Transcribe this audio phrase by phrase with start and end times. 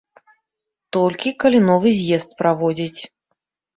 [0.95, 3.01] Толькі калі новы з'езд праводзіць.